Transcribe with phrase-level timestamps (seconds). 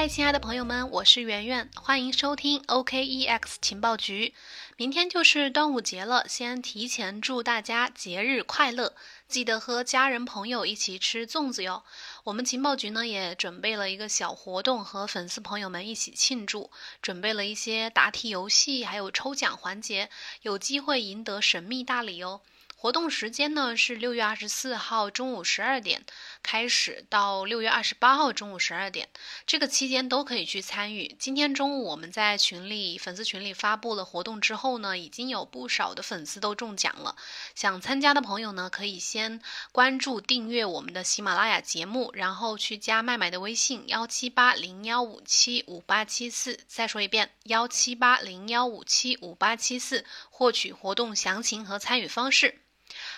[0.00, 4.32] 嗨，亲爱的朋友们，我是圆圆，欢迎收听 OKEX 情报局。
[4.78, 8.94] 明天就是端午节了，先提前祝大家节日快乐，
[9.28, 11.84] 记得和家人朋友一起吃粽子哟。
[12.24, 16.70] 我们情报局呢也准备了一个小活动，和粉丝朋友们一起庆祝，
[17.02, 20.08] 准备了一些答题游戏，还有抽奖环节，
[20.40, 22.40] 有机会赢得神秘大礼哦。
[22.82, 26.02] 活动时间呢是六月二十四号中午十二点
[26.42, 29.10] 开始，到六月二十八号中午十二点，
[29.44, 31.14] 这个期间都可以去参与。
[31.18, 37.16] 今天中午我们在群里粉丝群里发布了活动之后呢，已经有不少的粉丝都中奖了。
[37.54, 39.42] 想参加的朋友呢，可以先
[39.72, 46.58] 关注订阅我们的喜马拉雅节目，然后去加麦麦的微信幺七八零幺五七五八七四。
[46.66, 52.62] 再说一遍，幺七八零幺五七五八七四，获取活动详情和参与方式。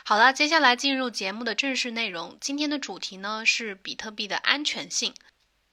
[0.05, 2.37] 好了，接下来进入节目的正式内容。
[2.41, 5.15] 今天的主题呢是比特币的安全性。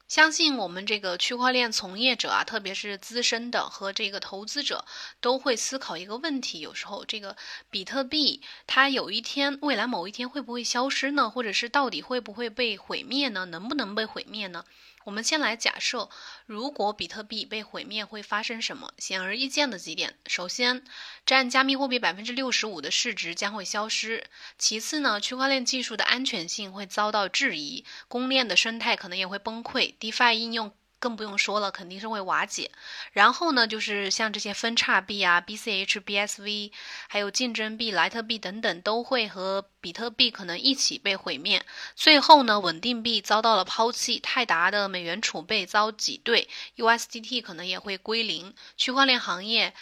[0.07, 4.85] 相信我们这个区块链从业者啊，特别是资深的和这个投资者，
[5.19, 7.35] 都会思考一个问题：有时候这个
[7.71, 11.27] 比特币它有一天，未来某一天会不会消失呢？
[11.31, 13.45] 或者是到底会不会被毁灭呢？
[13.45, 14.63] 能不能被毁灭呢？
[15.05, 16.09] 我们先来假设，
[16.45, 18.93] 如果比特币被毁灭会发生什么？
[18.97, 20.83] 显而易见的几点：首先，
[21.25, 24.23] 占加密货币百分之六十五的市值将会消失；
[24.57, 30.71] 其次呢，区块链技术的安全性会遭到质疑，公链的生态可能也会崩溃，DeFi 应用。
[30.99, 32.69] 更不用说了，肯定是会瓦解。
[33.13, 36.71] 然后呢，就是像这些分叉币啊、BCH、BSV，
[37.07, 41.65] 还有竞争币、莱特币等等，都会和比特币可能一起被毁灭。
[41.95, 49.73] 最后呢，稳定币遭到了抛弃，泰达的美元储备遭挤兑，USDT 可能也会归零，区块链行业。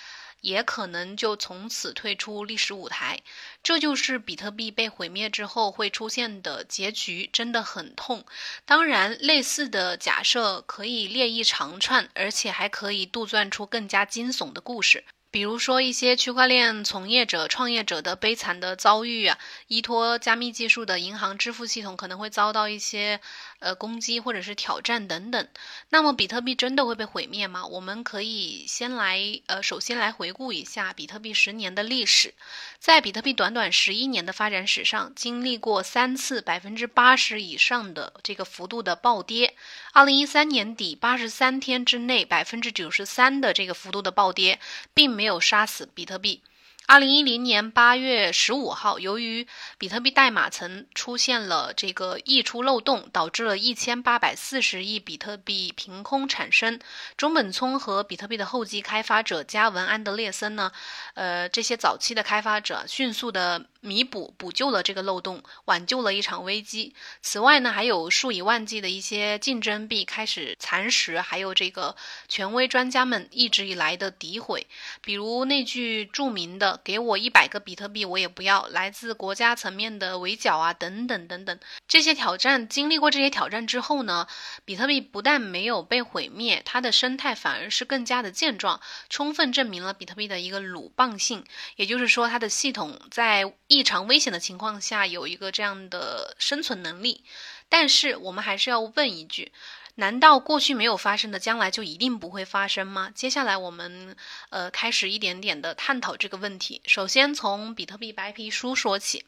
[0.42, 3.22] 也可能就从此退出历史舞台，
[3.64, 8.26] 这就是比特币被毁灭之后会出现的结局，真的很痛。
[8.66, 15.04] 当然，类似的假设可以列一长串，而且还可以杜撰出更加惊悚的故事。
[15.30, 23.20] 比如说一些区块链从业者、创业者的悲惨的遭遇啊，依托加密技术的银行支付系统可能会遭到一些
[23.60, 25.48] 呃攻击或者是挑战等等。
[25.90, 27.66] 那么比特币真的会被毁灭吗？
[27.66, 32.34] 我们可以先来呃，首先来回顾一下比特币十年的历史。
[32.80, 39.56] 在比特币短短十一年的发展史上，经历过三次百分之八十以上的这个幅度的暴跌。
[39.94, 44.60] 二零一三年底八十三天之内，百分之九十三的这个幅度的暴跌，
[44.94, 46.42] 并没有杀死比特币。
[46.90, 49.46] 二零一零年八月十五号，由于
[49.78, 56.80] 比特币代码层出现了这个溢出漏洞，导致了一千八百四十亿比特币凭空产生。
[57.18, 60.72] 中本聪和比特币的后继开发者加文安德烈森呢，
[61.16, 63.66] 呃，这些早期的开发者迅速的。
[63.80, 66.94] 弥补补救了这个漏洞，挽救了一场危机。
[67.22, 71.96] 此外呢，还有数以万计的一些竞争币开始蚕食，还有这个
[72.28, 74.68] 权威专家们一直以来的诋毁，
[75.02, 81.60] 比如那句著名的“给我一百个比特币，我也不要”，来自国家层面的围剿啊，等等等等。
[81.88, 84.28] 这些挑战经历过这些挑战之后呢，
[84.66, 88.80] 比特币不但没有被毁灭，它的生态反而是更加的健壮，
[89.10, 91.44] 充分证明了比特币的一个鲁棒性，
[91.76, 97.24] 也就是说，它的系统在异常危险的情况下，有一个这样的生存能力，
[97.70, 99.52] 但是我们还是要问一句：
[100.00, 103.10] 难道过去没有发生的，将来就一定不会发生吗？
[103.16, 104.16] 接下来我们
[104.50, 106.84] 呃开始一点点的探讨这个问题。
[106.86, 109.26] 首先从比特币白皮书说起。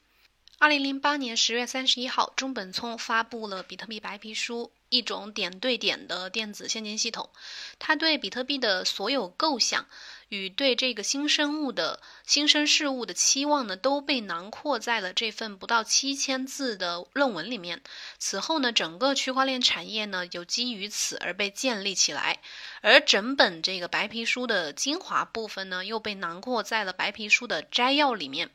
[0.60, 4.72] 二零零八年十月三十一号，中本聪发布了比特币白皮书。
[4.90, 7.30] 一种点对点的电子现金系统，
[7.78, 9.86] 它对比特币的所有构想
[10.30, 17.82] 与对这个新生物的新生事物的期望呢，都被囊括在了这份不到七千字的论文里面。
[18.18, 22.40] 此后呢，整个区块链产业呢，有基于此而被建立起来，
[22.82, 28.50] 而整本这个白皮书的精华部分呢，又被囊括在了白皮书的摘要里面。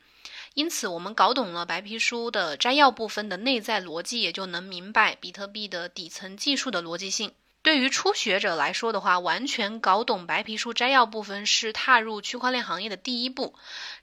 [0.55, 7.33] 因此，我们搞懂了白皮书的摘要部分的内在逻辑，也就能明白比特币的底层技术的逻辑性。
[7.65, 13.55] 对于初学者来说的话，完全搞懂白皮书摘要部分是踏入区块链行业的第一步。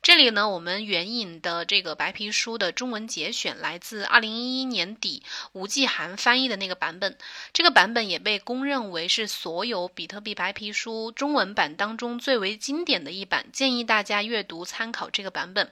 [0.02, 5.22] 这里呢，我们援引的这个白皮书的中文节选来自二零一一年底
[5.52, 7.16] 吴继涵翻译的那个版本，
[7.54, 15.72] 这个版本也被公认为是所有比特币白皮书中文版当中最为经典的一版，建议大家阅读参考这个版本。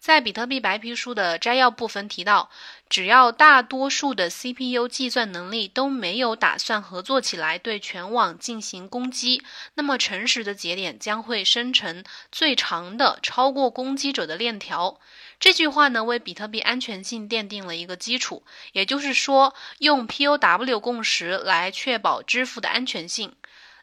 [0.00, 2.48] 在比特币白皮书的摘要部分提到，
[2.88, 9.42] 只要大多数的 CPU 计算能力都没有打算合作起来对全网进行攻击，
[9.74, 12.02] 那么诚实的节点将会生成
[12.32, 14.98] 最长的超过攻击者的链条。
[15.38, 18.42] 这句话呢，为比特币安全性奠定了一个基础。
[18.72, 23.34] 也就是说，用 POW 共识来确保支付的安全性。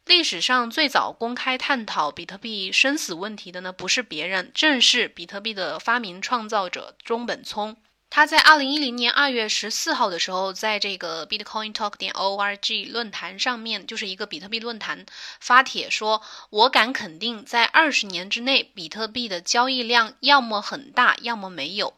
[0.08, 7.76] 历史上最早公开探讨比特币生死问题的呢，不是别人，正是比特币的发明创造者中本聪。
[8.10, 15.06] 他在二零一零年二月十四号的时候，在这个 Bitcoin Talk 点 org 论坛上面，就是一个比特币论坛，
[15.42, 21.94] 发帖说：“我敢肯定，在二十年之内，比特币的交易量要么很大，要么没有。”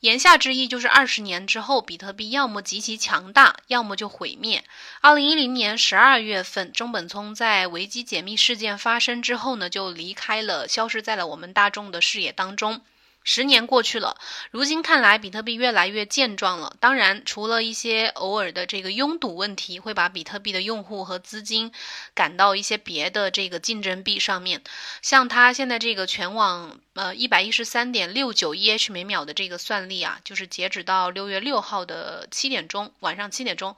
[0.00, 4.62] 言下之意就是，二十年之后，比特币要么极其强大，要么就毁灭。
[5.00, 12.82] 二零一零年十二月份，中本聪在维基解密事件发生之后呢，就离开了，消失在了我们大众的视野当中。
[13.28, 14.16] 十年过去了，
[14.52, 16.76] 如今看来，比特币越来越健壮了。
[16.78, 21.72] 当然，除了一些偶尔的这个拥堵问题，会把比特币的用户和资金
[22.14, 24.62] 赶到一些别的这个竞争币上面。
[25.02, 33.74] 像它现在这个全网呃一百一十三点六九 EH 每秒的这个算力啊，就是截止到六月六号的七点钟，晚上七点钟，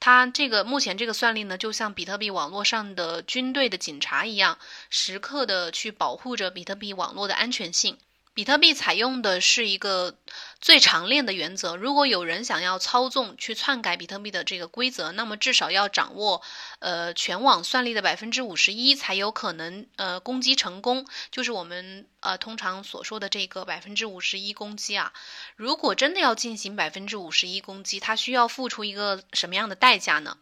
[0.00, 4.58] 它这个目前这个算力呢，就像比特币网络上的军队的警察一样，
[4.88, 7.98] 时刻的去保护着比特币网络的安全性。
[8.36, 10.18] 比特币采用的是一个
[10.60, 11.74] 最长链的原则。
[11.74, 16.42] 如果有人想要操纵、去篡改比特币的这个规则，那么至少要掌握
[16.80, 21.06] 呃全网算力的百分之五十一，才有可能呃攻击成功。
[21.30, 25.14] 就是我们呃通常所说的这个百分之五十一攻击啊。
[25.56, 30.36] 如果真的要进行百分之五十一攻击，它需要付出一个什么样的代价呢？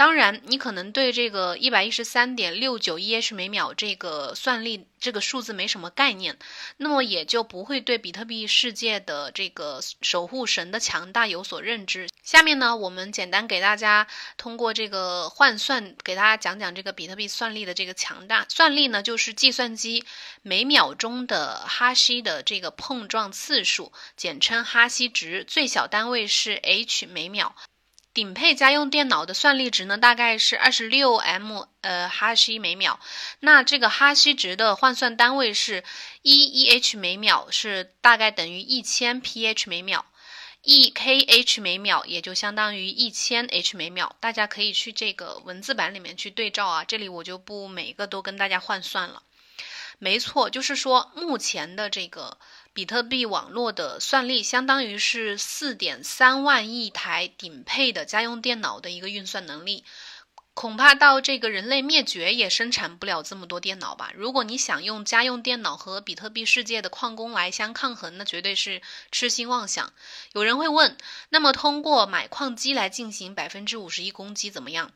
[0.00, 6.38] 当然，你可能对这个一百一十三点六九 EH 每秒这个算力这个数字没什么概念，
[6.78, 12.08] 那么也就不会对比特币世界的这个守护神的强大有所认知。
[12.22, 14.06] 下面呢，我们简单给大家
[14.38, 18.46] 通过这个换算，给大家讲讲这个比特币算力的这个强大。
[18.48, 20.06] 算力呢，就是计算机
[20.40, 27.54] 每秒钟的哈希的这个碰撞次数，简称哈希值，最小单位是 H 每秒。
[28.20, 33.00] 顶配家用电脑的算力值呢，大概是二十六 M 呃哈希每秒。
[33.38, 35.84] 那这个哈希值的换算单位是
[36.20, 40.04] 一 EH 每秒，是大概等于一千 PH 每秒。
[40.60, 44.14] 一 KH 每秒也就相当于一千 H 每秒。
[44.20, 49.22] 大家可以去这个文字版里面去对照啊，这里我就不每个都跟大家换算了。
[49.98, 52.36] 没错，就是说目前的这个。
[52.72, 59.84] 比特币网络的算力相当于是四点三万亿台顶配的家用电脑的一个运算能力，
[60.54, 64.12] 恐怕到这个人类灭绝也生产不了这么多电脑吧。
[64.14, 69.92] 如果你想用家用电脑和比特币世界的矿工来相抗衡，那绝对是痴心妄想。
[70.32, 70.96] 有人会问，
[71.30, 74.92] 那么通过买矿机来进行百分之五十一攻击怎么样？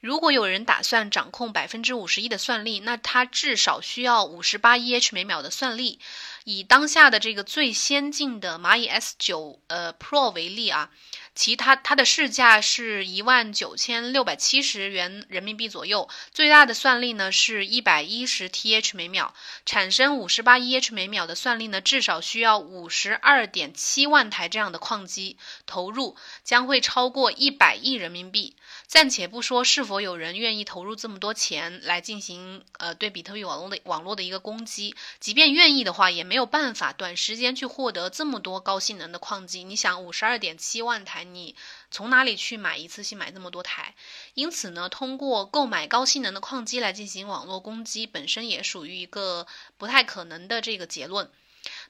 [0.00, 5.98] 如果有人打算掌控百分之五十一的算力，那它至少需要五十八 EH 每秒的算力。
[6.44, 10.90] 以当下的这个最先进的蚂蚁 S 九呃 Pro 为例啊，
[11.34, 19.32] 其他它的市价是一万九千六百七十元人民币左右，最大的算力呢是一百一十 TH 每秒，
[19.64, 28.54] 产生五十八 EH 每秒的算力呢，至少需要五十二点七万台这样的矿机投入，将会超过一百亿人民币。
[28.86, 39.64] 暂且不说是否有人愿意投入这么多钱来进行呃对比特币网络的网络的一个攻击，即便愿意的话，也没有办法短时间去获得这么多高性能的矿机。
[39.64, 41.56] 你想，五十二点七万台，你
[41.90, 43.94] 从哪里去买一次性买这么多台？
[44.34, 51.30] 因此呢，通过购买高性能的矿机来进行网络攻击，本身也属于一个不太可能的这个结论。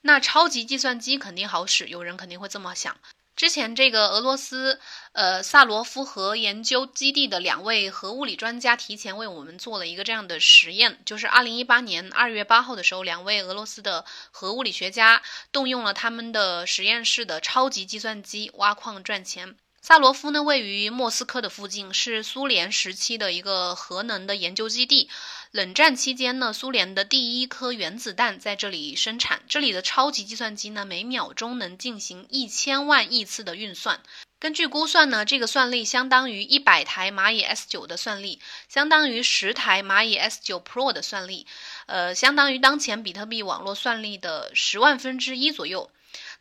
[0.03, 2.99] 那超级计算机肯定好使，有人肯定会这么想。
[3.43, 4.79] 之前这个俄罗斯
[5.11, 19.57] 呃萨罗夫核研究基地的两位核物理专家提前为我们做了一个这样的实验，就是二零一八年二月八号的时候，两位俄罗斯的核物理学家动用了他们的实验室的超级计算机挖矿赚钱。
[19.85, 25.11] 萨罗夫呢，位于莫斯科的附近，是苏联时期的一个核能的研究基地。
[25.53, 29.43] 冷战期间呢，苏联的第一颗原子弹在这里生产。
[29.47, 34.01] 这里的超级计算机呢，每秒钟能进行一千万亿次的运算。
[34.39, 38.41] 根据估算呢，这个算力相当于一百台蚂蚁 S 九的算力，
[38.71, 41.47] 相当于十台蚂蚁 S 九 Pro 的算力，
[41.85, 45.91] 呃，相当于当前比特币网络算力的十万分之一左右。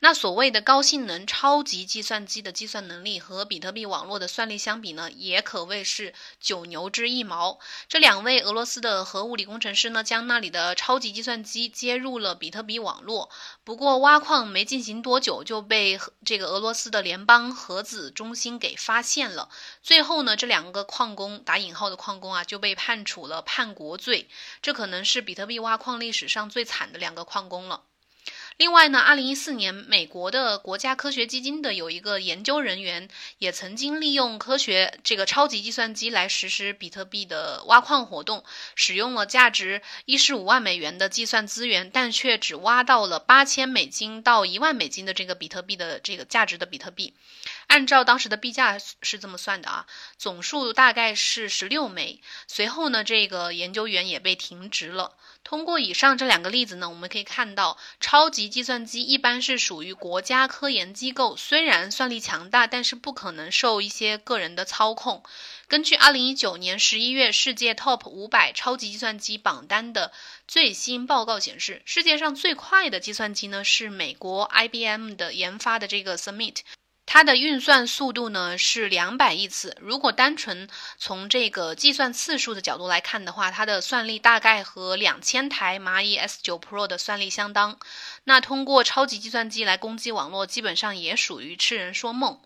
[0.03, 7.59] 那所谓的高性能超级计算机的计算能力和比特币网络的算力相比呢，也可谓是九牛之一毛。
[7.87, 13.29] 这两位俄罗斯的核物理工程师呢，将那里的超级计算机接入了比特币网络。
[13.63, 19.49] 不过挖矿没进行多久，就被这个俄罗斯的联邦核子中心给发现了。
[19.83, 24.27] 最后呢，这两个矿工打引号的矿工啊，就被判处了叛国罪。
[24.63, 27.83] 这可能是比特币挖矿历史上最惨的两个矿工了。
[28.61, 38.43] 另外呢，二零一四年，美国的国家科学基金的有一个研究人员也曾经利用科学这个超级计算机来实施比特币的挖矿活动，
[38.75, 47.15] 使用了价值一十五万美元的计算资源，但却只挖到了八千美金到一万美金的这个比特币的这个价值的比特币。
[47.65, 49.87] 按照当时的币价是这么算的啊，
[50.19, 52.21] 总数大概是十六枚。
[52.45, 55.15] 随后呢，这个研究员也被停职了。
[55.43, 65.23] 通过以上这两个例子呢，我们可以看到，超级计算机一般是属于国家科研机构，虽然算力强大，但是不可能受一些个人的操控。
[65.67, 70.11] 根据二零一九年十一月世界 TOP 五百超级计算机榜单的
[70.47, 76.57] 最新报告显示，世界上最快的计算机呢是美国 IBM 的研发的这个 Summit。
[77.05, 79.75] 它的运算速度呢是两百亿次。
[79.81, 87.77] 如果单纯从这个计算次数的角度来看的话，它的算力大概和两千台蚂蚁 S 九 Pro 的算力相当。
[88.23, 92.41] 那通过超级计算机来攻击网络，基本上也属于痴人说梦。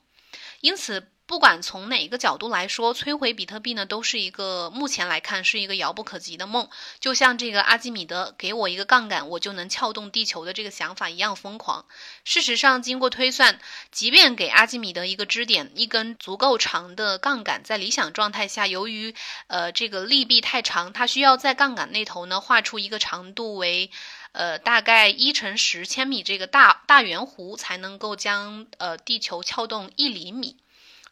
[0.61, 1.11] 因此。
[1.27, 6.69] 不管从哪个角度来说，摧毁比特币呢，都是一个目前来看是一个遥不可及的梦。
[6.99, 11.85] 就像这个阿基米德给我一个杠杆，我就能撬动地球的这个想法一样疯狂。
[12.23, 13.59] 事实上，经过推算，
[13.91, 19.15] 即便给阿基米德一个支点、一根足够长的杠杆，在理想状态下，由于
[19.47, 23.89] 呃这个利弊太长，它需要在杠杆那头呢画出一个长度为
[24.31, 30.57] 呃大概一乘十千米这个大大圆弧，才能够将呃地球撬动一厘米。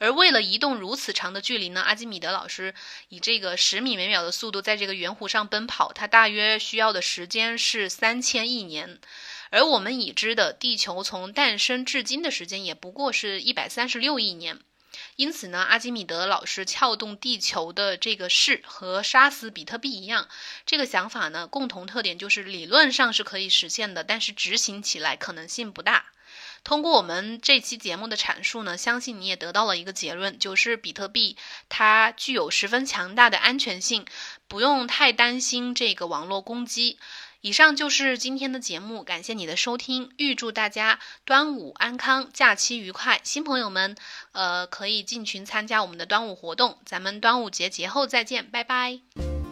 [0.03, 2.75] 而为了移动如此长的距离呢，阿基米德老师
[3.07, 8.99] 以这个十米每秒的速度在这个圆弧上奔跑，他大约需要的时间是三千亿年。
[9.49, 14.59] 而我们已知的地球从诞生至今的时间也不过是一百三十六亿年。
[15.15, 20.27] 因此呢，阿基米德老师撬动地球的这个事和杀死比特币一样，
[20.65, 26.07] 这个想法呢，共同特点就是理论上是可以实现的，但是执行起来可能性不大。
[26.63, 31.35] 通过我们这期节目的阐述呢，相信你也得到了一个结论，就是比特币
[31.67, 34.05] 它具有十分强大的安全性，
[34.47, 36.97] 不用太担心这个网络攻击。
[37.41, 43.19] 以上就是今天的节目，感谢你的收听，预祝大家端午安康，假期愉快。
[43.21, 43.97] 新朋友们，
[44.31, 49.42] 呃，可以进群参加我们的端午活动，咱们端午节节后再见，拜拜。